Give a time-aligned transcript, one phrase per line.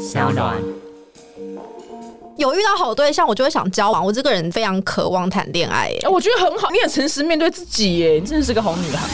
[0.00, 0.56] 小暖。
[2.38, 4.02] 有遇到好对象，我就会想交往。
[4.02, 9.06] 我这个人非常渴望谈恋爱，我觉得很好，你很诚实面对自己耶，你真的是个好女孩。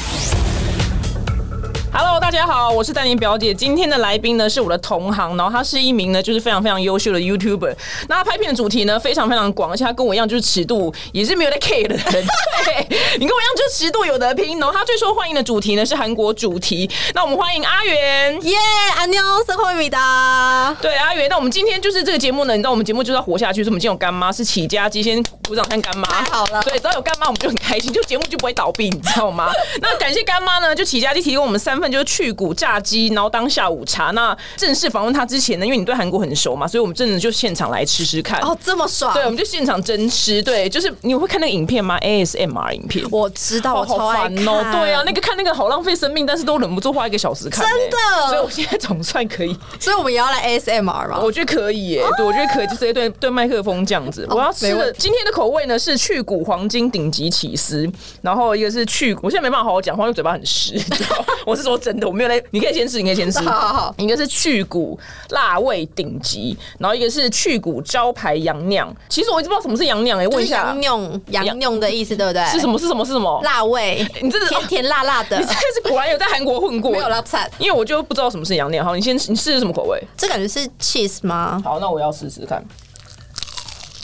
[1.98, 3.54] Hello，大家好，我是丹妮表姐。
[3.54, 7.74] 今天的来宾呢是我的同行，然后他是一名呢就是非常非常优秀的 YouTuber。
[8.06, 12.04] 那他拍片的主题呢非常非常广，而且他跟我一样就是尺度也是没有在 care 的人。
[12.04, 12.86] 对
[13.16, 14.60] 你跟我一样就是尺度有得拼。
[14.60, 16.86] 然后他最受欢迎的主题呢是韩国主题。
[17.14, 18.42] 那我们欢迎阿元。
[18.42, 18.54] 耶！
[18.98, 20.76] 阿妞，生活米达。
[20.82, 26.06] 对阿元，那我们今天就是这个节目呢，你知道我们节目就是要活下去，所以我们今天有干妈是起家鸡，先鼓掌看干妈。
[26.08, 29.50] 太好了对，只要有干妈我们就很开心，就节目就不会倒闭，你知道吗？
[29.80, 34.10] 那感谢干妈呢，就起家鸡提供我们三份就是去骨炸鸡，然后当下午茶。
[34.10, 38.40] 那正式访问他之前呢，因为你对韩国很熟嘛，所以我们真的就现场来吃吃看。
[38.40, 39.12] 哦，这么爽！
[39.14, 40.42] 对，我们就现场真吃。
[40.42, 43.06] 对，就是你会看那个影片吗？ASMR 影片。
[43.10, 44.36] 我知道，我好超爱看。
[44.36, 44.70] 烦哦！
[44.72, 51.20] 对啊，那个看那个好浪费生命，但是都忍不住花一个小时看、真的欸所以我现在总算可以 所以我们也要来 ASMR 吗？
[51.22, 54.26] 我觉得可以耶，对，我觉得可以，就直接对对麦克风这样子。
[54.30, 54.66] 我要吃
[54.98, 57.88] 今天的口味呢是去骨黄金顶级起司，
[58.22, 60.74] 然后一个是去，我现在没办法好好讲话，因为嘴巴很湿。
[60.74, 63.40] 你知道 我是说真的，我没有在，你可以先吃，你可以先吃。
[63.40, 64.98] 好好好一个是去骨
[65.30, 68.94] 辣味顶级，然后一个是去骨招牌羊酿。
[69.08, 72.44] 其实我一直不知道什么是羊酿，哎，问一下羊酿，羊酿的意思，对不对？
[72.46, 72.78] 是什么？
[72.78, 73.04] 是什么？
[73.04, 73.40] 是什么？
[73.42, 77.50] 辣味，你真的甜甜辣辣的 你，真的是果然有在韩国混过，没有辣菜。
[77.58, 78.84] 因为我就不知道什么是羊酿。
[78.84, 80.02] 好，你先你试试什么口味？
[80.16, 81.60] 这感觉是 cheese 吗？
[81.64, 82.64] 好，那我要试试看。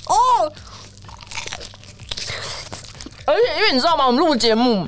[0.07, 0.15] 哦，
[3.25, 4.87] 而且因为你知道吗，我们录节目，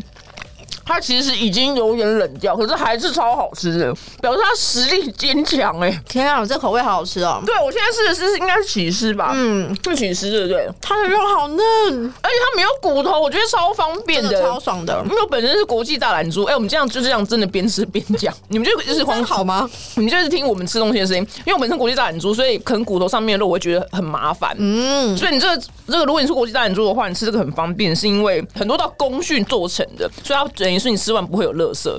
[0.85, 6.03] 它其实已经有点冷掉，可是还是超好吃的，表示它实力坚强哎。
[6.09, 7.43] 天啊，这口味好好吃哦！
[7.47, 10.69] 对，我现在试的是应该是起司吧，嗯，是起司对不对？
[10.81, 11.59] 它的肉好嫩，
[12.23, 15.11] 而且它没有骨头，我觉得超方便的，的超爽的因。
[15.11, 19.69] 为我本身是国际大懒猪，哎、我们这样就这样真的边吃边讲， 你们就就是这光样好吗？
[19.97, 24.55] 你们就是听我们吃东西的声音，因为我本身国际大懒猪，所以啃骨头上面的肉我会觉得很麻烦。
[24.59, 31.91] 嗯，所以你这个这个，如果你是国际大懒猪的话，你吃这个很方便，是因为很多道工序做成的，所以它等于是你吃完不会有垃圾。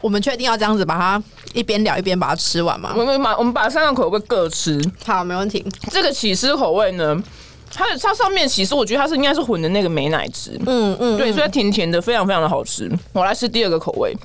[0.00, 1.22] 我们确定要这样子把它
[1.54, 3.04] 一边聊一边把它吃完吗我？
[3.04, 5.64] 们把我们把三个口味各吃，好，没问题。
[5.90, 7.22] 这个起司口味呢。
[7.68, 12.88] 它的它上面起司，我觉得它是应该是混的那个美奶汁，嗯嗯，对，所以它甜甜的，非常非常的好吃。
[13.12, 14.16] 我来吃第二个口味，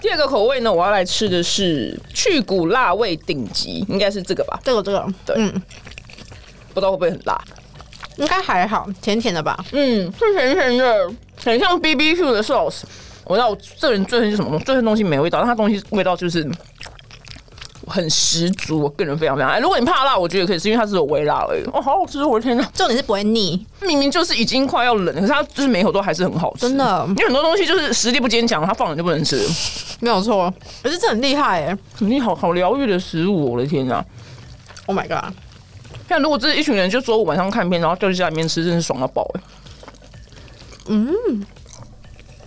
[0.00, 4.60] 第二个口味呢，我要来吃的是去骨辣味顶级，应该是这个吧？
[4.62, 5.50] 这个这个，对嗯，
[6.74, 7.42] 不知道会不会很辣？
[8.18, 9.58] 应该还好，甜甜的吧？
[9.72, 11.10] 嗯，是甜甜的，
[11.42, 12.82] 很像 B B Q 的 sauce。
[13.24, 14.64] 我知道我这个人最恨是什么东西？
[14.64, 16.48] 最恨东西没味道，但它东西味道就是
[17.86, 18.80] 很十足。
[18.80, 19.58] 我个人非常非常爱。
[19.58, 21.62] 如果你怕辣，我觉得可以吃，因为它是有微辣而已。
[21.72, 22.24] 哦，好好吃！
[22.24, 26.60] 我的天哪，重点是不会腻，明明就是已经快要冷，可是它就是每口都还是很好吃。
[26.62, 29.46] 真的因为很多东西就是实力不坚强，它放了就不能吃。
[30.00, 30.52] 没有错。
[30.82, 34.04] 可是这很厉害哎你好好疗愈的食物，我的天哪
[34.86, 35.34] ！！Oh my god！
[36.08, 39.40] 像如果这一群人就周五晚上看片，然后就在家里面吃，真是爽到爆哎、
[40.88, 41.44] 嗯。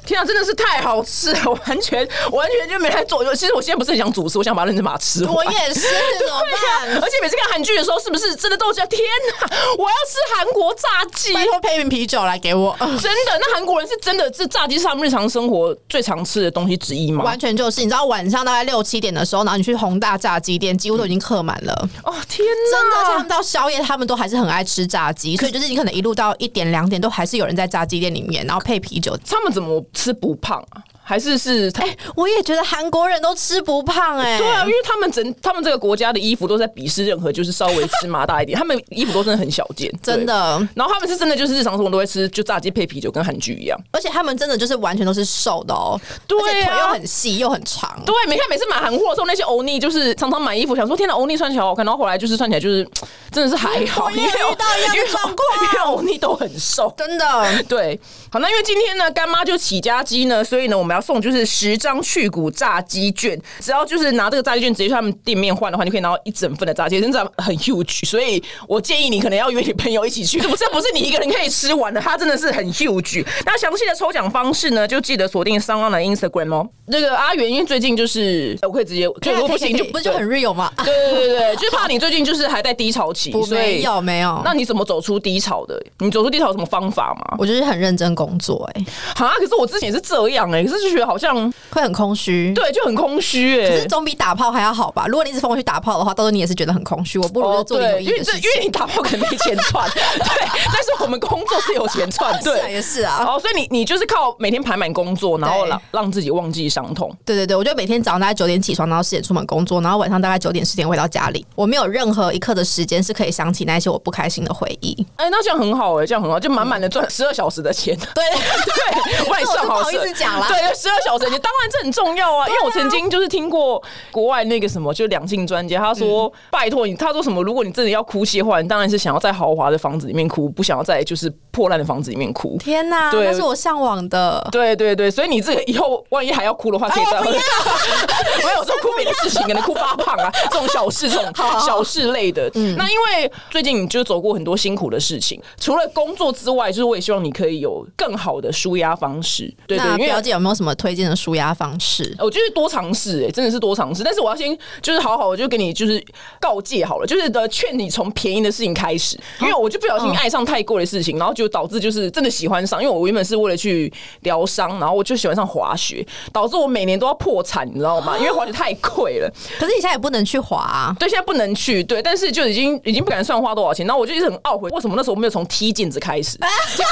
[0.05, 1.51] 天啊，真的是太好吃了！
[1.67, 3.23] 完全完全就没来做。
[3.35, 5.33] 其实我现在不是很想主持，我想把它认真把它吃完。
[5.33, 6.95] 我也是，怎么办？
[7.01, 8.99] 而且每次看韩剧的时候，是不是真的都觉得天
[9.39, 9.47] 哪，
[9.77, 11.33] 我要吃韩国炸鸡？
[11.33, 17.23] 拜托配一瓶啤酒来给我，真的，那韩国人是真的这炸鸡是他们日常生活最常吃的东西之一吗？
[17.23, 21.89] 完全就是，你知道晚上大概六七点的时候，然后你去宏大炸鸡店，几乎都已经客满了。
[22.03, 23.17] 哦天真的，他！
[23.19, 29.17] 们到宵夜，他们都还是很爱吃炸鸡，所以就是你可能一路到一点两点，都还是有人在炸鸡店里面，然后配啤酒。
[29.27, 30.83] 他们怎么吃不胖啊？
[31.11, 31.93] 还是是哎？
[32.15, 40.33] 我也觉得韩国人都吃不胖哎、对啊，因为他们整他们这个国家的衣服都在鄙视任何就是稍微芝麻大一点， 他们衣服都真的很小件，真的。
[40.73, 43.77] 然后他们是真的就是日常生活都会吃，就炸鸡配啤酒，跟韩剧一样。
[43.91, 48.01] 而且他们真的就是完全都是瘦的哦，对啊而且腿又很细又很长。
[48.05, 52.87] 对，每看每次买韩货的时候，那些欧尼就是常常买衣服，想说天哪，欧尼穿起来好看，然后后来就是穿起来就是
[53.31, 56.93] 真的是还好，因为遇到一样的因为状况因为欧尼都很瘦。
[56.97, 57.99] 真的，对，
[58.31, 68.05] 好，那因为今天呢，干妈就起家鸡呢，所以呢，我们要送就是十张去骨炸鸡券，只要就是拿这个炸鸡券直接去他们店面换的话，你可以拿到一整份的炸鸡，真的很 huge。
[68.05, 73.25] 所以我建议你可能要约你朋友一起去， 不是不是你一个人可以吃完的，它真的是很 huge。
[73.45, 76.69] 那详细的抽奖方式呢，就记得锁定三浪的 Instagram 哦。
[76.87, 80.71] 那个阿元，因为最近就是我可以直接， 就如果不行就不是就很 real 吗？
[80.83, 85.81] 对对对对，就是怕你最近就是还在低潮期，不所以没有没有，那你怎么走出低潮的？
[85.99, 87.35] 你走出低潮有什么方法吗？
[87.37, 88.85] 我就是很认真工作哎、
[89.15, 91.35] 啊，可是我之前也是这样哎、可是就觉得好像
[91.71, 92.53] 会很空虚。
[92.53, 95.05] 对就很空虚哎、可是总比打炮还要好吧？
[95.07, 97.17] 如果你一直疯狂去打炮的话，到时候你也是觉得很空虚。
[97.19, 98.41] 我不如就做点有意义的事情。
[98.41, 102.71] 因为你打炮可能没钱赚， 对，但是我们工作是有钱赚， 是啊，对。
[102.73, 103.23] 也是啊。
[103.27, 107.15] 哦，所以你你就是靠每天排满工作，然后让让自己忘记伤痛。
[107.25, 111.45] 对对对，我就每天早上大概九点起床，然后十点出门工作，然后晚上大概九点十点回到家里。
[111.55, 114.95] 我没有任何一刻的时间是可以想起那些我不开心的回忆。
[115.17, 117.97] 哎、那这样很好哎、这样很好，就满满的赚十二小时的钱。
[118.13, 123.81] 对， 对，我帮你算好意思讲啦对，十二小时你，当然这很重要啊，因为我曾经就是听过
[124.11, 132.57] 国外那个什么，就两性专家，他说、嗯拜托你，他说什么，如果你真的要哭泣的话，你当然是想要在豪华的房子里面哭，不想要在就是破烂的房子里面哭。
[132.57, 134.45] 天哪，对那是我向往的。
[134.51, 137.31] 对对对，所以你这个以后万一还要哭的话，可以哎再喝。
[138.45, 141.31] 没有说哭别的事情，可能哭发胖啊，这种小事，这种
[141.65, 142.49] 小事类的。
[142.55, 149.51] 嗯那因为最近你就走过很多辛苦的事情，除了工作之外，就是我也希望你可以有更好的舒压方式。
[149.67, 152.15] 对对，那因为表姐有没有什么推荐的舒压方式？
[152.19, 154.03] 我觉得多尝试，哎，真的是多尝试。
[154.03, 156.03] 但是我要先就是好好，我就跟你就是
[156.39, 162.81] 告诫好了，就是的劝你从便宜的事情开始，因为我就不小心爱上太贵的事情，然后就导致就是真的喜欢上。
[162.81, 163.91] 因为我原本是为了去
[164.21, 168.17] 疗伤，然后我就喜欢上滑雪，导致我每年都要破产，你知道吗？
[168.17, 169.31] 因为滑雪太贵了。
[169.59, 170.95] 可是你现在也不能去滑、啊。
[170.99, 176.37] 对，现在不能去，对，但是就已经已经不敢算花多少钱，然后我就一直很懊悔，为什么那时候我没有从踢毽子开始？
[176.71, 176.85] 所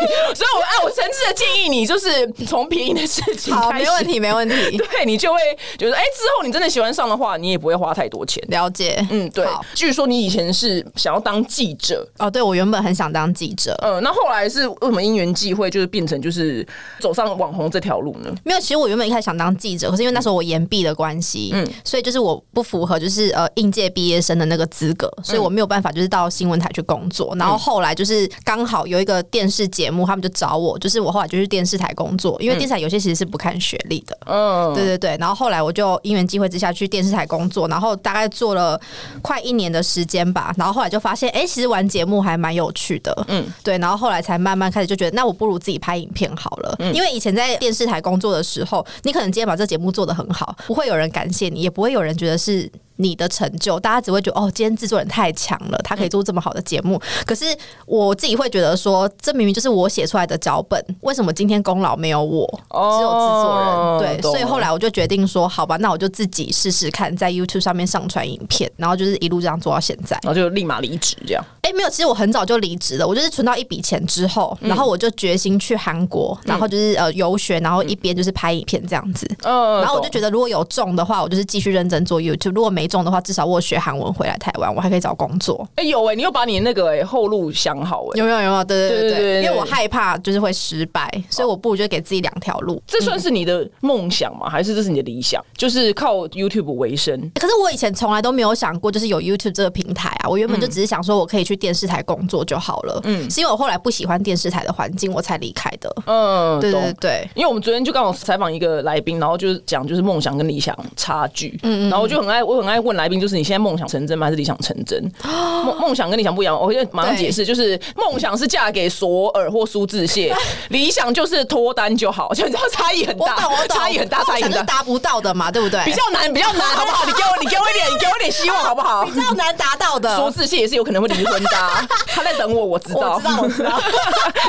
[0.00, 4.76] 以，所以我哎，我诚挚的建议你，就是从便宜的事情好，开始，没问题，没问题。
[4.78, 5.38] 对你就会
[5.78, 8.42] 觉得，哎、之后你真的喜欢上的话，你也不会花太多钱。
[8.48, 9.46] 了解，嗯，对。
[9.74, 16.66] 据说你以前是想要当记者，哦，对，我原本很想当记者，嗯，那后来是为什么因缘际会，就是变成就是
[17.00, 18.32] 走上网红这条路呢？
[18.44, 27.34] 没有，其实我原本一开始想当记者，可是因为那时候我延毕的关系，嗯，所以就是我不符合就是呃应届毕业生的那个资格，所以我没有办法就是到新闻台去工作。
[27.38, 35.16] 然后后来就是刚好有一个电视节目，他们就找我，就是我后来就去电视台工作，因为电视台有些其实是不看学历的，嗯，对对对。
[35.18, 38.80] 然后后来我就因缘机会之下去电视台工作，然后大概做了
[39.20, 40.54] 快一年的时间吧。
[40.56, 43.78] 然后后来就发现，哎、其实玩节目还蛮有趣的，嗯，对。
[43.78, 46.76] 然后后来才慢慢开始就觉得，那我不如自己拍影片好了。
[46.94, 52.70] 因为以前在电视台工作的时候，你可能今天把这节目做得很好，不会有人感谢你，也不会有人觉得是。
[52.96, 57.00] 你的成就，大家只会觉得哦，今天制作人太强了，他可以做这么好的节目。
[57.26, 57.44] 可是
[57.86, 64.20] 我自己会觉得说，这明明就是我写出来的脚本，为什么今天功劳没有我，只有制作人？
[64.20, 70.18] 对，所以后来我就决定说，好吧，那我就自己试试看，在 YouTube 上面上传影片，然后就是一路这样做到现在。
[70.22, 71.44] 然后就立马离职这样。
[71.62, 73.06] 哎、没有，其实我很早就离职了。
[73.06, 79.28] 我就是存到一笔钱之后，然后我就决心去韩国，然后就是呃游学，然后一边就是拍影片这样子。
[79.42, 85.64] 嗯，然后我就觉得，如果有中的话，我就是继续认真做 YouTube；如果没没中的话至少我学韩文回来台湾我还可以找工作。
[85.76, 92.82] 哎有哎你又把你那个后路想好哎有没有有没有对对对因为我害怕就是会失败所以我不如就给自己两条路。
[92.88, 94.48] 这算是你的梦想吗？
[94.50, 95.40] 还是这是你的理想？
[95.56, 97.30] 就是靠 youtube 为生？
[97.36, 103.00] 可是我以前从来都没有想过就是有 youtube 这个平台啊我原本就只是想说我可以去电视台工作就好了。
[103.04, 103.30] 嗯。
[103.30, 105.94] 是因为我后来不喜欢电视台的环境我才离开的。
[106.06, 111.88] 嗯对对因为我们昨天就刚好采访一个来宾然后就是讲就是梦想跟理想差距嗯。
[111.88, 114.26] 然后我就很爱我很爱问来宾，就是你现在梦想成真吗？
[114.26, 115.02] 还是理想成真？
[115.64, 120.32] 梦梦想跟理想不一样，我就马上解释，就是梦想是嫁给索尔或苏志燮，
[120.70, 124.62] 理想就是脱单就好，就你知道差异很大，我懂，差异很大，差异很大。
[124.62, 125.82] 达不到的嘛，对不对？
[125.84, 127.04] 比较难，比较难， 好不好？
[127.06, 129.04] 你给我，你给我一点，你给我一点希望，好不好？
[129.04, 130.16] 比较难达到的。
[130.16, 133.80] 苏志燮也是有可能会离婚的啊、 他在等我，我知道，我知道我知道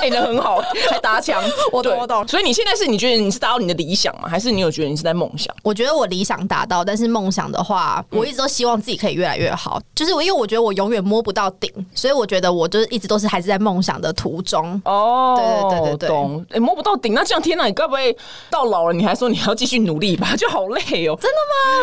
[0.02, 4.28] 哎，人很好，还搭枪，对我懂我懂所以你现在是你觉得你是达到你的理想吗？
[4.30, 5.54] 还是你有觉得你是在梦想？
[5.62, 9.82] 我觉得我理想达到，但是梦想的话，我一直都希望自己可以越来越好。
[9.96, 14.82] 就是我，因为我觉得我永远摸不到顶，所以我觉得我就是一直都是还是在梦想的途中。
[14.86, 16.46] 哦，对对对对对懂。
[16.52, 18.16] 哎、摸不到顶，那这样天哪，你该不会
[18.50, 20.36] 到老了你还说你还要继续努力吧？
[20.38, 21.18] 就好累哦。
[21.20, 21.38] 真的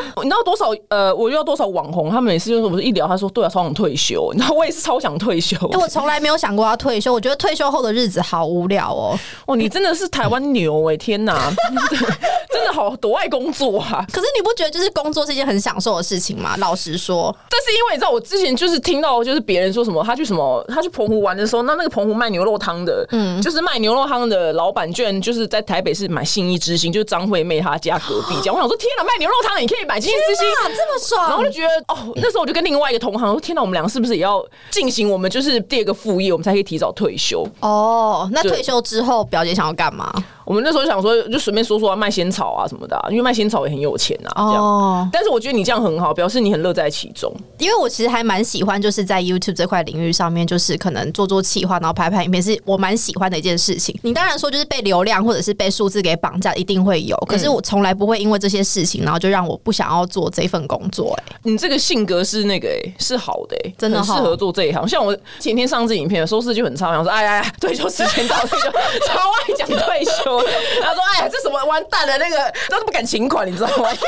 [0.06, 0.12] 吗？
[0.22, 0.70] 你知道多少？
[0.88, 4.32] 呃，我遇到多少网红，他们每次就是我们一聊，他说对啊，超想退休。
[4.38, 5.56] 然后我也是超想退休。
[5.72, 9.18] 因为我从来没有想过要退休，我觉得退休后的日子好无聊哦。
[9.46, 11.50] 哦，你真的是台湾牛哎、天哪，
[12.52, 14.04] 真的好多爱工作啊！
[14.12, 16.54] 可是你不觉得就是工作是一件很享受的事情吗？
[16.58, 28.54] 老实说，但是因为你知道，我之前就是听到，就是别人说什么，他去什么，他去澎湖玩的时候，那那个澎湖卖牛肉汤的，嗯，就是卖牛肉汤的老板，居然就是在台北市买信义之星，就是张惠妹她家隔壁这样。
[28.54, 31.28] 我想说，天哪，卖牛肉汤的你可以买信义之星，啊，这么爽！
[31.30, 37.46] 然后就觉得哦，那时候我就跟另外一个同行说，天哪，我们两个是不是也要进行我们就是第二个副业，我们才可以提早退休。
[37.60, 40.12] 哦，那退休之后，表姐想要干嘛？
[40.44, 44.64] 我们那时候想说，就随便说说啊卖仙草啊什么的啊、因为卖仙草也很有钱啊，这样。
[44.64, 47.32] 哦，但是我觉得你这样很好，表示你很乐在其中。
[47.58, 53.98] 因为我其实还蛮喜欢，就是在 YouTube 这块领域上面，就是可能做做企划，然后拍拍影片，是我蛮喜欢的一件事情。
[54.02, 64.88] 你当然说就是被流量或者是被数字给绑架，一定会有，可是我从来不会因为这些事情，然后就让我不想要做这份工作、哎，你这个性格是那个哎、是好的哎、真的适合做这一行。
[64.88, 68.70] 像我前天上这影片，收视就很差，我想说哎呀哎，退休时间到，退休
[69.06, 70.40] 超爱讲退休。
[70.82, 72.36] 他说哎呀，这什么完蛋了，那个
[72.68, 73.90] 都不敢请款，你知道吗？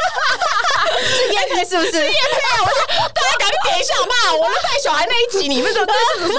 [0.92, 1.91] 是烟台是不是？
[1.98, 4.36] 大家赶紧点一下好不好？
[4.36, 5.86] 我们带小孩那一集，你们怎么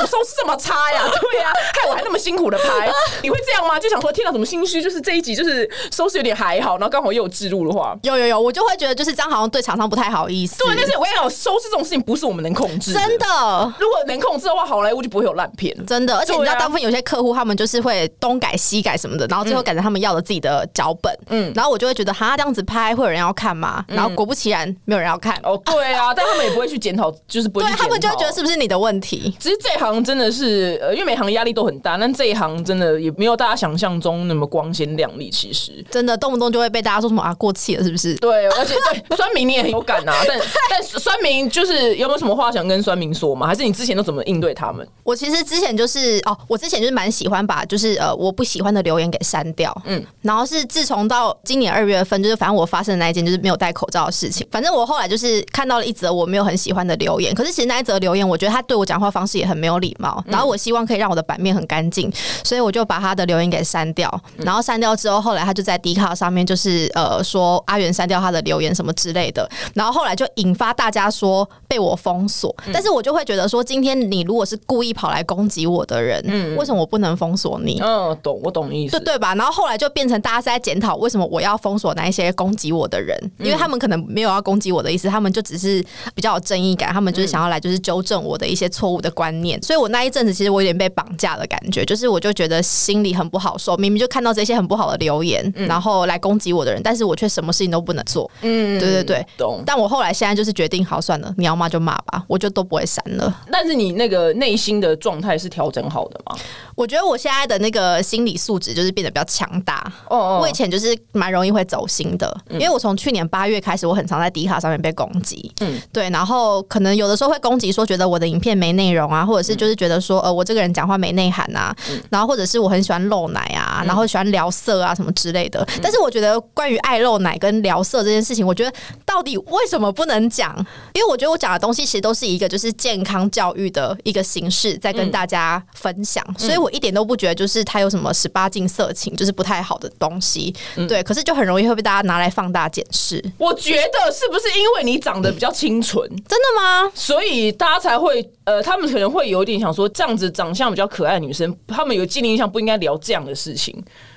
[0.07, 1.03] 收视这么差呀？
[1.09, 2.91] 对呀、害我还那么辛苦的拍，
[3.21, 3.79] 你会这样吗？
[3.79, 4.81] 就想说天哪，怎么心虚？
[4.81, 7.95] 就是这一集就是收视有点还好，然后刚好又有置入的话。
[8.03, 10.57] 有有有，我就会觉得就是这样好像对厂商不太好意思。
[10.63, 13.03] 对，但是我跟你讲，收视这种事情不是我们能控制，真。
[13.17, 13.73] 的。
[13.79, 15.73] 如果能控制的话，好莱坞就不会有烂片。
[15.85, 23.85] 真的，而且你知道，大部分有些客户他们就是会东改西改什么的，然后最后改成他们要的自己的脚本，嗯，然后我就会觉得，哈，这样子拍会有人要看吗？
[23.87, 27.83] 然后果不其然，没有人要看，哦，对啊， 但他们也不会去检讨，就是不会对检讨。
[27.83, 29.35] 他们就会觉得是不是你的问题？
[29.39, 35.29] 其实这一行真的是，呃，因为每行压力都很大，但这一行真的也没有大家想象中那么光鲜亮丽。
[35.29, 38.15] 其实，真的动不动就会被大家说什么啊过气了，是不是？
[38.15, 38.73] 对，而且
[39.07, 43.47] 对酸明你也很有感啊， 但但酸明就是有没有什么话想跟酸明说吗？
[43.47, 44.87] 还是你之前都怎么应对他们？
[45.03, 62.11] 我其实之前就是哦，我之前就是蛮喜欢把就是呃我不喜欢的留言给删掉，嗯，然后是自从到今年二月份，就是反正我发生的那一件就是没有戴口罩的事情，反正我后来就是看到了一则我没有很喜欢的留言，可是其实那一则留言，我觉得他对我讲话方式也很没有礼貌，然后我希望可以让我的版面很干净，
[62.43, 76.53] 所以我就把他的留言给删掉，然后删掉之后，后来他就在 d 卡上面就是呃说阿元删掉他的留言什么之类的，然后后来就引发大家说被我封锁，但是我就会觉得说，今天你如果是故意跑来攻击我的人，嗯。
[76.57, 77.79] 为什么我不能封锁你？
[77.81, 78.97] 嗯，懂，我懂意思。
[78.99, 79.33] 对对吧？
[79.35, 85.83] 然后后来就变成大家是在检讨为什么我要封锁那一些攻击我的人，因为他们可能没有要攻击我的意思，他们就只是
[86.15, 89.61] 比较有正义感，他们就是想要来就是纠正我的一些错误的观念。
[89.61, 98.29] 所以我那一阵子其实我有点被绑架的感觉，就是我就觉得心里很不好受，明明就看到这些很不好的留言，然后来攻击我的人，但是我却什么事情都不能做。
[98.41, 99.25] 嗯，对对对。
[99.37, 99.61] 懂。
[99.65, 103.41] 但我后来现在就是决定，好算了，你要骂就骂吧，我就都不会删了。
[103.51, 106.35] 但是你那个内心的状态是调整好的吗？
[106.75, 109.91] 我觉得我现在的那个心理素质就是变得比较强大。
[110.09, 110.39] 哦哦。
[110.41, 121.75] 我以前就是蛮容易会走心的，因为我从去年八月开始，我很常在迪卡上面被攻击，嗯，对，然后可能有的时候会攻击说觉得我的影片没内容啊，或者是就是觉得说呃我这个人讲话没内涵啊，
[122.09, 125.65] 然后或者是我很喜欢露奶啊，然后喜欢聊色啊什么之类的。
[125.81, 128.73] 但是我觉得关于爱露奶跟聊色这件事情，我觉得
[129.05, 130.53] 到底为什么不能讲？
[130.93, 140.55] 因为我觉得我讲的东西其实都是一个就是健康教育的一个形式，在跟大家分享，所以我一点都不觉得就是它有什么十八禁色情，就是不太好的东西。
[140.87, 143.23] 对，可是就很容易会被大家拿来放大检视。
[143.37, 146.91] 我觉得是不是因为你长得比较清纯，真的吗？
[146.95, 153.73] 所以大家才会呃，他们可能会有点想说，这样子长相比较可爱的女生，他们有既定印象不应该聊这样的事情。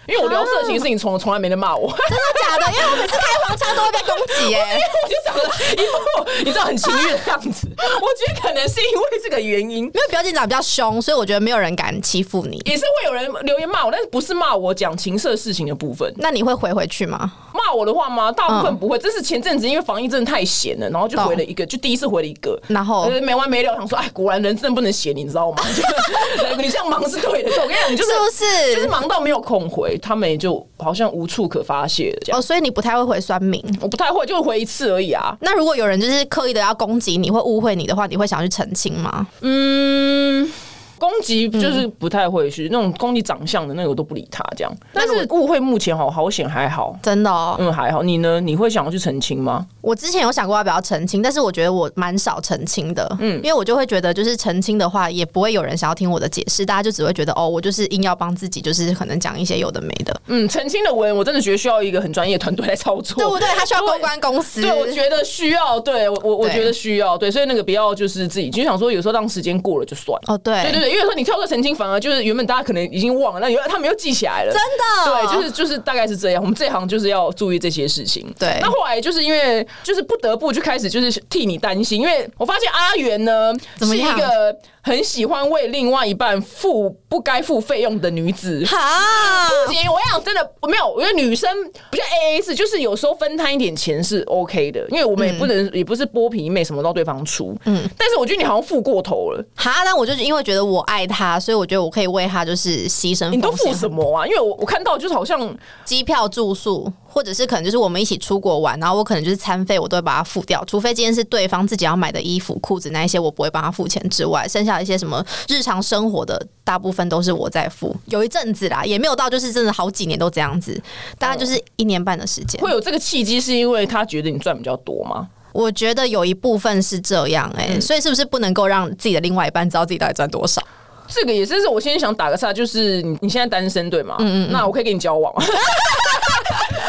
[0.09, 2.73] 因为我聊色情的事情，从从来没人骂我，真的假的？
[2.73, 4.59] 因为我每次开黄腔都会被攻击耶、
[5.03, 5.43] 我就长得
[5.75, 7.69] 一副你知道很情欲的样子。
[7.77, 12.57] 我觉得可能是因为这个原因，因为表姐长得比较凶，所以我觉得没有人敢欺负你。
[12.67, 16.13] 也是会有人留言骂我，但是不是骂我讲情色事情的部分。
[16.19, 17.33] 那你会回回去吗？
[17.53, 18.31] 骂我的话吗？
[18.31, 18.97] 大部分不会。
[19.01, 25.63] 这是前阵子因为防疫真的太闲了，然后就回了一个，就第一次回了一个，然后呃没完没了，想说哎，果然人真的不能写，你知道吗？
[26.57, 28.75] 你这样忙是对的，我跟你讲，你就是是不是？
[28.77, 32.39] 就是忙到没有空回，他们也就好像无处可发泄了这样。
[32.39, 33.63] 哦，所以你不太会回酸民。
[33.81, 35.37] 我不太会，就回一次而已啊。
[35.41, 39.27] 那如果有人就是刻意的要攻击你，或误会你的话，你会想去澄清吗？
[39.43, 40.51] 嗯。
[40.99, 48.03] 攻击就是不太会去、那种攻击长相的那个我都不理他这样，但是误会目前好好险还好，真的哦，嗯还好。
[48.03, 48.41] 你呢？
[48.41, 49.67] 你会想要去澄清吗？
[49.81, 63.49] 我之前有想过要不要澄清，但是我觉得我蛮少澄清的，嗯，因为我就会觉得，就是澄清的话，也不会有人想要听我的解释，大家就只会觉得，哦，我就是硬要帮自己，就是可能讲一些有的没的，嗯，澄清的文我真的觉得需要一个很专业团队来操作，对不对？
[63.57, 70.35] 他需要公关公司，对，我觉得需要，对我我我觉得需要，对，所以那个不要就是自己就想说，有时候让时间过了就算了。
[70.35, 76.43] 哦，对，对对对，因为说你跳个曾经，反而就是原本大家可能已经忘了，那有他们又记起来了，真的，对，就是就是大概是这样。
[76.43, 78.25] 我们这行就是要注意这些事情。
[78.39, 88.65] 对那后来就是因为就是不得不就开始就是替你担心，因为我发现阿元呢是一怎么样个很喜欢为另外一半付不该付费用的女子。
[88.67, 91.51] 哈，不行，我想真的我没有，我觉得女生
[91.91, 97.57] 不像 A A 制，就是有时候分摊一点钱是 OK 的，因为我们也不能、也不是剥皮妹，什么都要对方出。
[97.65, 103.31] 嗯，但是我觉得你好像付过头了，哈，那我就是因为觉得我爱他，所以我觉得我可以为他就是牺牲。
[103.31, 104.27] 你都付什么啊？
[104.27, 117.95] 因为我我看到就是好像机票、住宿，或者是可能就是我们一起出国玩，然后我可能就是餐费，我都会把它付掉，除非今天是对方自己要买的衣服、裤子那一些，我不会帮他付钱之外，剩下一些什么日常生活的，大部分都是我在付。
[118.07, 120.81] 有一阵子啦，也没有到就是真的好几年都这样子，
[121.19, 122.61] 大概就是一年半的时间。
[122.61, 125.29] 会有这个契机，是因为他觉得你赚比较多吗？
[125.57, 130.63] 我觉得有一部分是这样哎、所以是不是不能够让自己的另外一半知道自己到底赚多少？
[131.09, 134.17] 这个也是是我先想打个岔，就是你你现在单身对吗？
[134.19, 135.33] 嗯嗯那我可以跟你交往。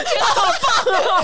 [0.21, 1.23] 好棒哦，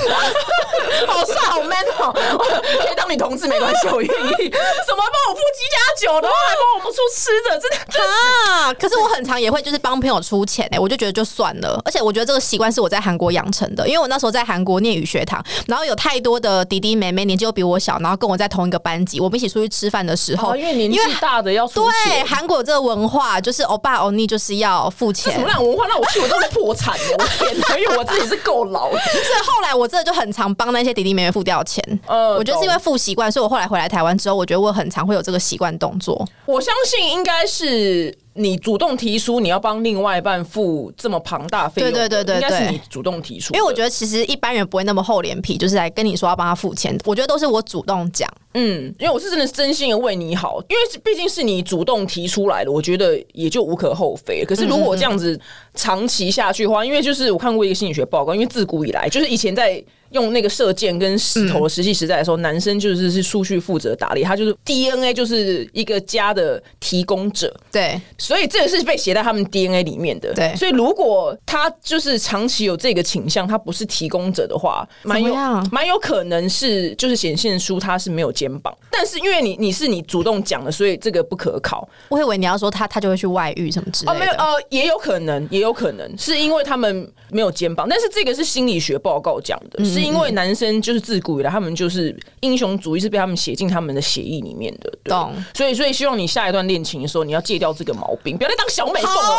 [1.08, 2.12] 好帅，好 man 哦！
[2.14, 4.50] 可以当你同志没关系，我愿意。
[4.52, 5.78] 什么帮我付鸡加
[6.08, 7.78] 酒，然后还帮我们出吃的，真的
[8.52, 8.74] 啊！
[8.74, 11.80] 可是我很常也会就是帮朋友出钱哎、我就觉得就算了。
[11.86, 22.24] 而且我觉得这个习惯是我在韩国养成的，因为我那时候在韩国念语学堂，然后有太多的弟弟妹妹年纪又比我小，然后跟我在同一个班级，我们一起出去吃饭的时候，哦，因为年纪大的要出对。
[22.24, 25.48] 韩国这个文化，就是欧巴欧尼就是要付钱什么。
[25.48, 27.16] 烂文化那我去，我都会破产的！
[27.20, 28.98] 我天哪，因为我自己是够老的。
[29.00, 31.84] 所以后来我真的就很常帮那些弟弟妹妹付掉钱。
[32.08, 36.28] 呃我觉得是因为付习惯，所以我后来回来台湾之后，我觉得我很常会有这个习惯动作。
[36.46, 43.54] 我相信应该是你主动提出你要帮另外一半付这么庞大费用的，对对对对应该是你主动提出。
[43.54, 46.98] 因为我觉得其实一般人不会那么厚脸皮，就是来跟你说要帮他付钱。
[47.06, 48.28] 我觉得都是我主动讲。
[48.56, 54.44] 嗯，因为我是真的真心的为你好，因为毕竟是你主动提出来的，我觉得也就无可厚非。
[54.46, 55.40] 可是如果这样子
[55.76, 59.84] 长期下去的话，因为就是我看过一个心理学报告，因为自古以来就是以前在。
[60.14, 70.34] 用那个射箭跟石头的石器时代的时候，男生就是是数据负责打理，他就是 DNA 就是一个家的提供者，对，所以这个是被写在他们 DNA 里面的。
[70.34, 75.36] 对所以如果他就是长期有这个倾向，他不是提供者的话，蛮有
[75.72, 78.74] 蛮有可能是就是显现出他是没有肩膀。
[78.92, 81.88] 但是因为你你是你主动讲的，所以这个不可考。
[82.10, 84.20] 我以为你要说他他就会去外遇什么之类哦，的。
[84.20, 99.20] 没有，呃，也有可能，也有可能是因为他们没有肩膀，但是这个是心理学报告讲的，是因为男生就是自古以来他们就是英雄主义是被他们写进他们的协议里面的，对懂所以，所以希望你下一段恋情的时候，你要戒掉这个毛病，不要再当小美凤了。
[99.22, 99.38] 啊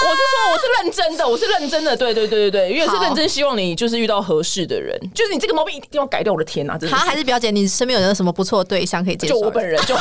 [0.00, 6.32] 我是说，我是认真的，我是认真的，对对对对对，因为是认真希望你就是遇到合适的人，就是你这个毛病一定要改掉。
[6.32, 9.34] 我的天哪、真的好，还是表姐，你身边有没有什么不错的对象可以介绍？
[9.34, 9.94] 就我本人就，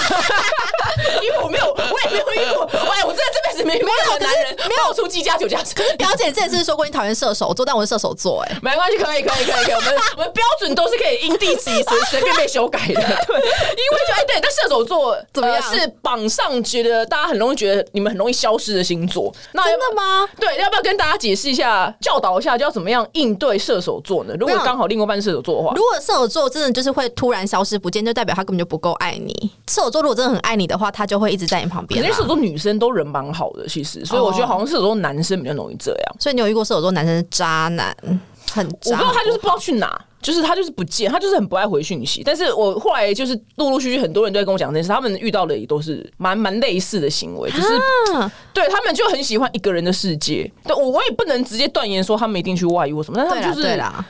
[1.24, 5.82] 因为我没有，我也没有遇过，哎，我真的这辈子没遇过男人没有出鸡加酒加车。
[5.98, 9.74] 表姐，你之前是说过你讨厌射手座，但我是射手座、哎，没关系，可以，可以，可以，可以。
[9.74, 12.94] 我们我们标准都是可以因地制宜、随随便被修改的。
[12.94, 19.34] 对，因为就哎，对，但射手座怎么样呃是榜上觉得大家很容易觉得你们很容易消失的星座。
[19.54, 20.28] 那真的吗？
[20.40, 24.34] 对，要不要跟大家解释一下、教导一下，就要怎么样应对射手座呢？
[24.40, 29.34] 如果刚好另外一半是射手座的话如，果射手座真的就是会突然消失不见，就代表他根本就不够爱你。
[29.68, 32.28] 射手座如果真的很爱你的话，他就会一直在你旁边、射手。
[32.28, 36.16] 座女生都人蛮好的，其实，所以我觉得好像射手座男生比较容易这样。
[36.20, 37.96] 所以你有遇过射手座男生是渣男，
[38.52, 38.92] 很渣。
[38.92, 42.22] 我不知道他就是不知道去哪，就是他就是不见，他就是很不爱回讯息。
[42.22, 47.68] 但是我后来就是陆陆续续很多人都在跟我讲这件事，他们遇到的也都是蛮蛮类似的行为，就是
[48.14, 50.52] 啊对他们就很喜欢一个人的世界。
[50.66, 53.62] 对我我也不能直接断言说他们一定去外遇或什么，但他们就是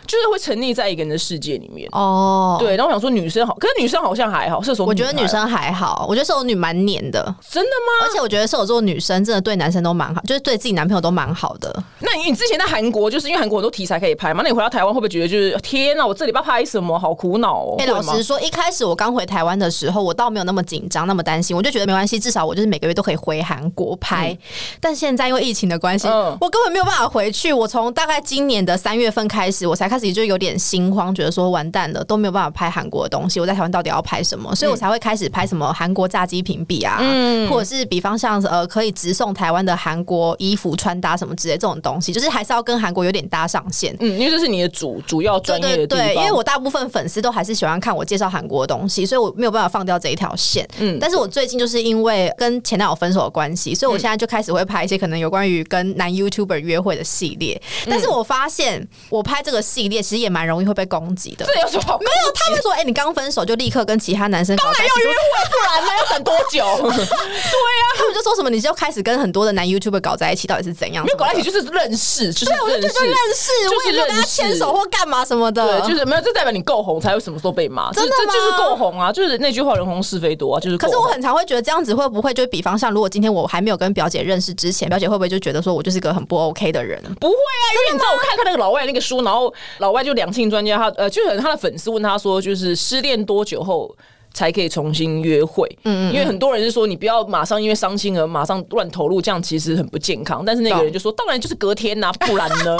[0.07, 1.87] 就是会沉溺在一个人的世界里面。
[1.91, 8.07] 哦，对，然后我想说女生好，可是女生好像还好，射手我觉得女生还好，我觉得射手女蛮黏的，真的吗？
[8.07, 11.83] 而且我觉得射手座女生真的对男生都蛮好，就是对自己男朋友都蛮好的。
[11.99, 14.41] 那你你之前在韩国，就是因为韩国很多题材可以拍嘛？
[14.41, 17.75] 那你回到台湾会不会觉得就是天哪，我这礼拜拍什么，好苦恼哦？
[17.79, 24.35] 哎、老实说，一开始我刚回台湾的时候，我倒没有那么紧张、那么担心，我就觉得没关系，至少我就是每个月都可以回韩国拍。
[24.79, 27.51] 但现在因为疫情的关系，嗯我根本没有办法回去。
[27.51, 33.39] 我从大概今年的三月份开始，我才开始就有点心慌，觉得说完蛋了，都没有办法拍韩国的东西。
[33.39, 34.53] 我在台湾到底要拍什么？
[34.55, 36.99] 所以我才会开始拍什么韩国炸鸡评比啊，
[37.49, 43.95] 或者是比方像呃可以直送台湾的韩国衣服穿搭什么之类这种东西，就是还是要跟韩国有点搭上线。
[43.99, 46.13] 嗯，因为这是你的主主要专业的地方。
[46.13, 50.67] 对，因为我大部分粉丝都还是喜欢看我介绍韩国的东西，所以我没有办法放掉这一条线。
[50.79, 57.61] 嗯，但是我最近就是因为跟前男友分手的关系，所以我现在就开始会拍一些可能有关于跟男 YouTuber 约会的系列。
[57.89, 61.45] 但是我发现我拍这个系列其实也蛮容易会被攻击的。
[61.45, 61.97] 这有什么好？
[61.99, 65.13] 没有，他们说，哎、你刚分手就立刻跟其他男生搞当然要约会，
[65.49, 66.63] 不然呢要等多久？
[66.87, 71.05] 对啊，他们就说什么你就开始跟很多的男 YouTuber 搞在一起，到底是怎样？
[71.05, 77.91] 因为搞在一起就是认识，就是对，我就觉得认识，就是我也没有跟他牵手或干嘛什么的，对，就是没有，这代表你够红，才会什么时候被骂。
[77.91, 79.11] 这真的吗这就是够红啊！
[79.11, 80.77] 就是那句话“人红是非多”啊，就是。
[80.77, 87.01] 可是我很常会觉得这样子会不会就比方像如果今天我还没有跟表姐认识之前，表姐会不会就觉得说我就是个很不 OK 的人？
[87.19, 93.95] 不会啊，因为你知道我看 看那个老外那个书，然后老外就两性专家，他呃，就可能他的粉丝问他说，就是失恋多久后？
[94.37, 100.43] 才可以重新约会，嗯因为很多人是说你不要马上因为伤心而马上乱投入，这样其实很不健康。
[100.45, 102.77] 但是那个人就说，当然就是隔天呐、不然呢？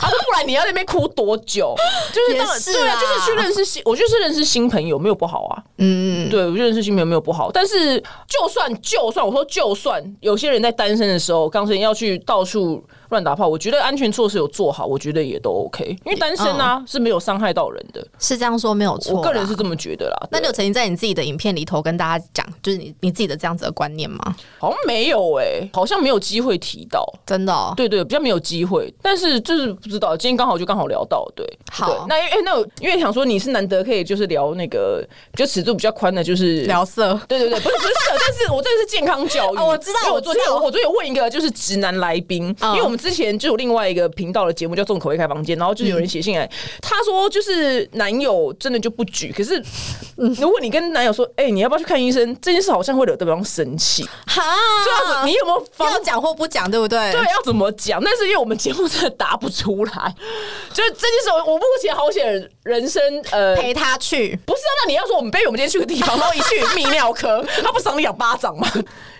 [0.00, 1.76] 他 说不然你要在那边哭多久？
[2.12, 5.62] 就是当然对啊，啊就是去认识新，我就是认识新朋友没有不好啊。
[5.78, 19.16] 嗯，对，我就认识新朋友没有不好，但是就算就算我说就算有些人在单身的时候，刚才要去到处乱打炮，我觉得安全措施有做好，我觉得也都 OK，因为单身啊、是没有伤害到人的，是这样说没有错。
[19.16, 20.28] 我个人是这么觉得啦。
[20.30, 24.36] 那你有曾经在你自己的影片里头跟大家讲，就是你你自己的这样子的观念吗？
[24.58, 27.06] 好像没有哎、好像没有机会提到。
[27.26, 27.72] 真的、哦？
[27.76, 37.18] 对对，比较没有机会，但是就是不知道，今天刚好就刚好聊到，对，好那因为、哎那我因为想说你是难得可以就是聊那个就尺度比较宽的，就是聊色。
[37.28, 39.56] 对对对，不是不是色，但是我这个是健康教育。
[39.58, 46.48] 哦我知道我昨天我我昨天有问一个就是直男来宾，嗯因为我们之前就有另外一个频道的节目叫《重口味开房间》，然后就是有人写信来，
[46.80, 49.62] 他说就是男友真的就不举，可是
[50.16, 52.36] 如果你跟男友说，哎、你要不要去看医生？
[52.40, 54.42] 这件事好像会惹对方生气，哈，
[54.84, 57.12] 这样子你有没有讲或不讲，对不对？
[57.12, 58.02] 对，要怎么讲？
[58.02, 60.14] 但是因为我们节目真的答不出来，
[60.72, 63.02] 就是这件事我，我目前好险人生
[63.32, 63.54] 呃。
[63.56, 64.38] 陪他去。
[64.44, 68.68] 不是啊，那你要说我们背我们今天去个地方， 然后一去泌尿科， 他不赏你两巴掌吗？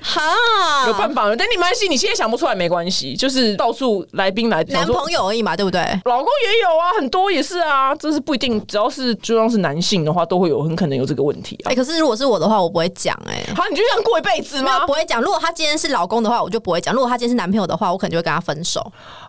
[0.03, 1.35] 哈，有办法吗？
[1.37, 5.81] 但你没关系，你现在想不出来没关系，就是到处来宾来，想男朋友而已嘛，对不对？
[6.05, 11.75] 老公也有啊，很多也是啊，这是不一定，只要是就算是男性的话，都会有很可能有这个问题啊哎、。
[11.75, 14.87] 可是如果是我的话，我不会讲哎、好，你就这样过一辈子吗？
[14.87, 15.21] 不会讲。
[15.21, 18.81] 如果他今天是老公的话，我就不会讲；如果他今天是男朋友的话，我可能就会跟他分手。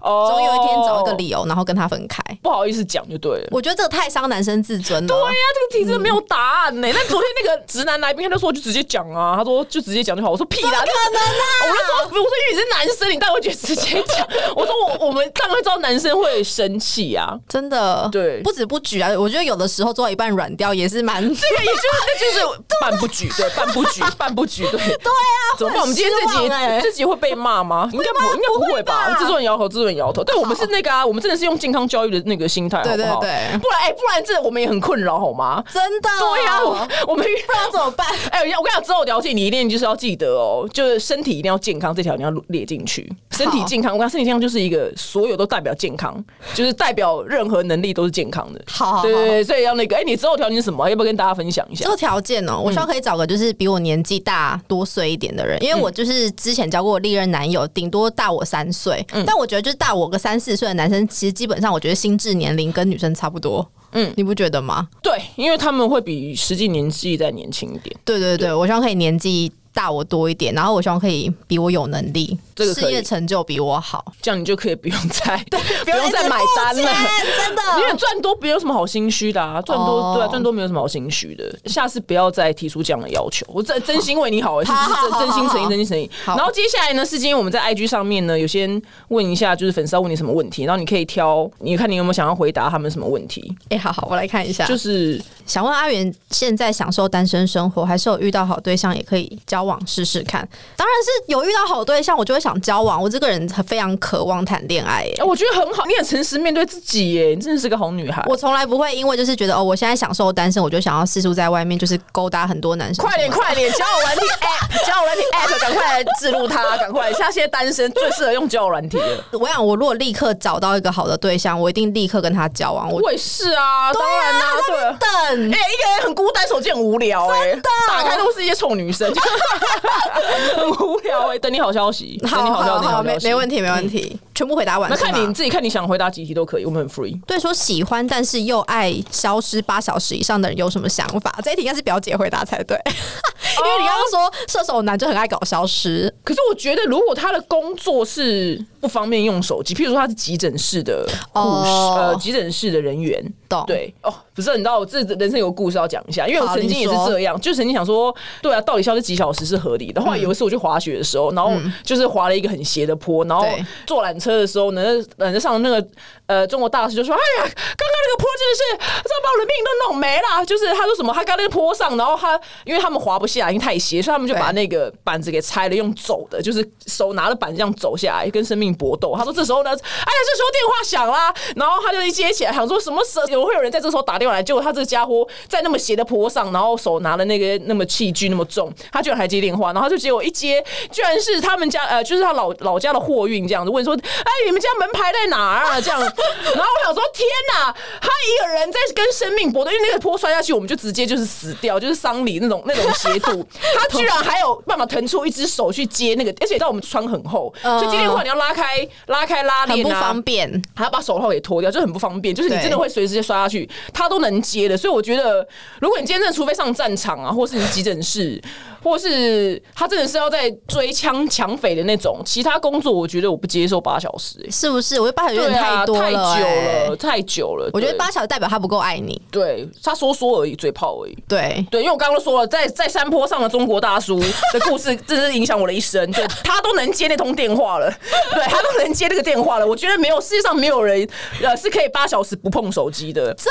[0.02, 2.22] 哦总有一天找一个理由，然后跟他分开。
[2.44, 3.48] 不好意思讲就对了。
[3.52, 5.08] 我觉得这个太伤男生自尊了。
[5.08, 10.30] 对呀、这个题真的没有答案呢、那昨天那个直男来宾他就说就直接讲啊，他说就直接讲就好。
[10.30, 11.30] 我说屁啦，可能啊
[11.64, 14.28] 我就说我说因为你是男生，你当然会觉得直接讲。
[14.56, 17.38] 我说我我们当然会知道男生会生气啊。
[17.48, 21.22] 真的，对不止不举啊，我觉得有的时候做到一半软掉也是蛮。
[21.22, 25.58] 这个也就是那就是半不举， 对，半不举，半不举，对，对啊。
[25.58, 25.82] 怎么办？
[25.82, 26.50] 我们今天这集、
[26.84, 27.90] 这集会被骂吗？
[27.94, 29.16] 应该不，应该不会吧？
[29.18, 30.24] 制作人摇头，制作人摇头。
[30.24, 33.20] 对，我们是那个啊，我们真的是用健康教育的那个心态，好对不好？
[33.20, 35.64] 对对不然哎、不然这我们也很困扰，好吗？
[35.72, 36.72] 真的，对呀、我
[37.08, 38.06] 我们不然怎么办？
[38.32, 43.12] 哎、我跟你讲，之后聊天你一定就是要记得哦，就是身体一定要健康，这条你要列进去。
[43.32, 48.62] 身体健康，我讲身体健康就是一个所有都代表健康，就是代表任何能力都是健康的。
[48.68, 50.90] 好好好对对对，所以要那个，哎、你之后条件是什么？
[50.90, 51.92] 要不要跟大家分享一下这？
[51.92, 63.68] 个条件哦，我希望可以找个就是比我年纪大多岁一点的人，因为我就是之前交过我历任男友，顶多大我三岁，嗯但我觉得就是大我个三四岁的男生，其实基本上我觉得心智年龄跟女生差不多。
[63.92, 64.88] 嗯，你不觉得吗？
[65.02, 67.96] 对，因为他们会比实际年纪再年轻一点。
[68.04, 75.38] 对对对，我希望可以年纪大我多一点，然后我希望可以比我有能力，这个事业成就比我好，这样你就可以不用再
[75.86, 76.82] 不用再买单了。
[76.82, 81.44] 真的因为赚多没有什么好心虚的啊，赚多、哦对啊，赚多没有什么好心虚的。
[81.66, 86.10] 下次不要再提出这样的要求，我真真心为你好，是好好是真真心诚意，真心诚意。
[86.26, 93.56] 好然后接下来呢，是今天我们在 IG 上面呢，有先问一下，就是粉丝要问你什么问题，然后你可以挑，你看你有没有想要回答他们什么问题。
[93.70, 100.48] 哎、好好，我来看一下，就是想问阿元，现在享受单身生活，还是有遇到好对象也可以交往试试看？
[100.76, 103.00] 当然是有遇到好对象，我就会想交往。
[103.02, 105.24] 我这个人非常渴望谈恋爱耶哎，。
[105.24, 108.24] 我觉得很好，你很诚实面对自己耶，你真的是个好女孩。
[108.28, 113.06] 我从来不会因为就是觉得哦，我现在享受单身，我就想要四处在外面就是勾搭很多男生。
[113.06, 117.14] 快点快点，交友软体 app， 交友软体 app，赶快来置入它，赶快来！
[117.18, 119.24] 像现在单身最适合用交友软体了。
[119.34, 122.92] 我想，我如果立刻找到一个好的对象，我一定立刻跟他交往。
[122.92, 124.98] 我我也是啊，当然啦、对啊。
[125.00, 127.54] 等哎、一个人很孤单，手机很无聊哎、
[127.90, 129.12] 打开都是一些臭女生，
[130.56, 134.90] 很无聊哎、等你好消息，好你好好没没问题，没问题，全部回答完。
[134.90, 137.20] 那看你自己看你想回答几题都可以，我们很 free。
[137.26, 141.34] 对说喜欢但是又爱消失八小时以上的人有什么想法？
[141.44, 153.64] 这一题应该是表姐回答才对， 因为你刚刚说射手男就很爱搞消失，可是我觉得，如果他的工作是不方便用手机，譬如说他是急诊室的护士，哦呃，急诊室的人员，懂。
[153.68, 153.94] 对。
[154.02, 160.02] 哦，不是，你知道我这人生有个故事要讲一下，因为我曾经也是这样，就曾经想说，对啊，到底消失几小时是合理的。
[160.02, 161.52] 后来有一次我去滑雪的时候，然后
[161.84, 163.46] 就是滑了一个很斜的坡，然后
[163.86, 165.86] 坐缆车的时候呢，缆车上那个
[166.28, 179.16] 呃中国大师就说：“哎呀，刚刚那个坡真的是，这把我的命都弄没了。”就是他说什么，他刚那个坡上，然后他因为他们滑不下来，因为太斜，所以他们就把那个板子给拆了，用走的，就是手拿着板这样走下来，跟生命搏斗。
[179.18, 195.82] 他说这时候呢，哎呀，这时候电话响啦，然后他就一接起来，想说什么时候有会有人在这时候打电话来，结果他这家伙在那么斜的坡上，然后手拿的那个那么器具那么重，他居然还接电话，然后就结果一接，居然是他们家呃，就是他老老家的货运这样子问说，哎，你们家门牌在哪儿啊？
[195.82, 196.00] 这样，
[196.56, 203.46] 然后我想说，天哪，他一个人在跟生命搏斗，因为那个坡摔下去，我们就直接就是死掉，就是丧礼那种那种斜度，
[203.78, 210.62] 他居然还有办法腾出一只手去接那个，而且你知道我们穿很厚，所以接电话你要拉开拉开拉链啊，很不方便。
[210.76, 212.34] 还要把手套给脱掉，就很不方便。
[212.34, 214.78] 就是你真的会随时摔下去，他都能接的。
[214.78, 215.48] 所以我觉得，
[215.80, 218.42] 如果你今天真的除非上战场啊，或是你急诊室，
[218.88, 224.52] 或是他真的是要在追枪抢匪的那种，其他工作我觉得我不接受八小时、欸。
[224.52, 225.00] 是不是？
[225.00, 227.70] 我觉得八小时有点太多了、久欸了，太久了。
[227.74, 229.22] 我觉得对八小时代表他不够爱你。
[229.32, 231.18] 对他说说而已，嘴炮而已。
[231.28, 236.10] 对，对，因为我刚刚都说了，在在山坡上的中国大叔的故事， 真是影响我的一生。
[236.12, 237.92] 对他都能接那通电话了，
[238.34, 239.68] 对他都能接那个电话了。
[239.68, 241.08] 我觉得没有世界上没有人
[241.42, 243.34] 呃是可以八小时不碰手机的。
[243.36, 243.46] 真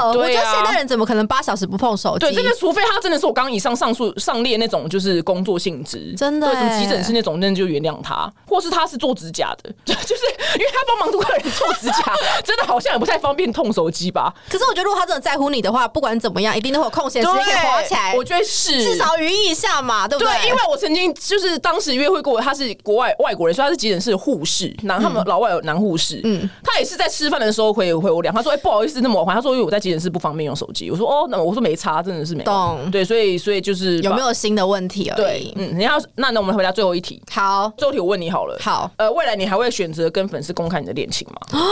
[0.00, 2.26] 的，我觉得现代人怎么可能八小时不碰手机？
[2.26, 10.22] 对，这个，除非他真的是我刚刚以上上述上列那种，就是工作性质，真的对，什么欸急诊室那种，那就原谅他，或是他是做指甲的，就 就是
[10.54, 14.32] 因为他帮忙客人做指甲， 真的好像也不太方便痛手机吧？
[14.50, 18.14] 可是我觉得如果他真的在乎你的话，不管怎么样，一定都会有空闲时间可以滑起来。
[18.16, 20.48] 我觉得是至少语音一下嘛，对不对，对？
[20.48, 37.22] 因为我曾经就是当时约会过，他是国外外国人，所以他是急诊室的护士，男他们老外有男护士，嗯，他也是在吃饭的时候回回我两，他说：“哎、不好意思，那么晚。”他说：“因为我在急诊室不方便用手机。”我说：“哦，那我说没差，真的是没懂对，所以所以就是有没有新的问题而对已？，嗯，你要那那我们回答最后一题。
[37.30, 41.58] 好，最后一题我问你好了，好，呃，未来你还会选择跟粉丝公开你的恋情吗？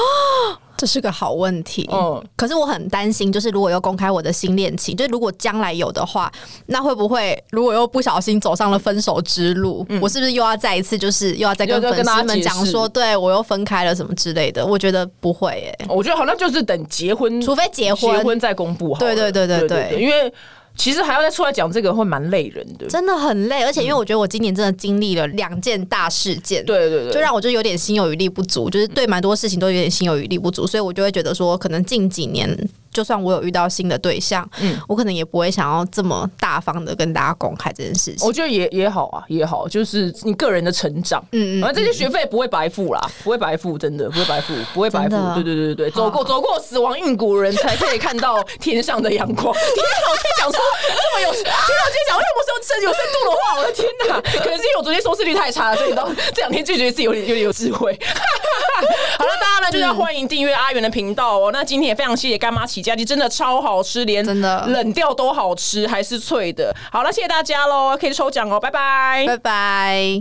[0.75, 1.89] 这是个好问题。
[1.93, 6.33] 嗯可是我很担心，就是如果要公开我的新恋情，就是如果将来有的话，
[6.67, 14.67] 那会不会如果又不小心走上了分手之路，我是不是又要再一次就是又要再跟粉丝们讲说，对我又分开了什么之类的？
[14.67, 18.97] 我觉得不会诶、我觉得好像就是等结婚，除非结婚结婚再公布。
[18.99, 20.33] 对对对对对因为
[20.77, 22.87] 其实还要再出来讲这个会蛮累人的。
[22.89, 32.69] 真的很累，而且因为我觉得我今年真的经历了两件大事件，对对对，就让我就有点心有余力不足，就是对蛮多事情都有点心有余力不足，所以我就会觉得说，可能近几年。
[32.93, 38.27] 就算我有遇到新的对象，嗯，我可能也不会想要这么大方的跟大家公开这件事情。
[38.27, 49.53] 我觉得也也好啊，也好，就是你个人的成长，嗯嗯，反正这些学费不会白付啦，不会白付，真的不会白付，不会白付，对对对对对，走过走过死亡硬骨人才可以看到天上的阳光。
[49.53, 54.21] 天哪，我今天讲出这么有， 天哪，我今天讲那么深有深度的话，我的天哪！
[54.41, 57.99] 可能是因为我昨天收视率太差了，所以你知道这两天就觉得自己有点有点有智慧。
[59.19, 61.51] 好了，大家呢就是要欢迎订阅阿元的频道哦。
[61.53, 66.75] 那今天也非常谢谢干妈起家鸡，真的超好吃，连真的冷掉都好吃，还是脆的。
[66.91, 69.25] 好了，谢谢大家喽，可以抽奖哦，拜拜。
[69.27, 70.21] 拜拜。